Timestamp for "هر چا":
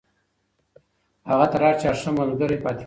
1.67-1.89